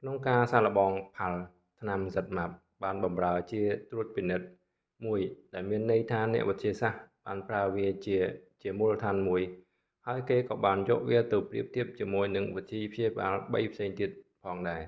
[0.00, 1.46] ក្នុងការសាកល្បង palm ផាល់ម៍
[1.80, 2.50] ថ្នាំ zmapp
[2.82, 4.46] បានបម្រើជាត្រួតពិនិត្យ
[5.06, 5.20] មួយ
[5.54, 8.18] ដែលមានន័យថាអ្នកវិទ្យាសាស្ត្របានប្រើវាជា
[8.62, 9.42] ជាមូលដ្ឋានមួយ
[10.06, 14.82] ហើយគេក៏បានយកវាទៅប្រៀបធៀបជាមួយនឹងវិធីព្យាបាលបីផ្សេងទៀងផងដែរ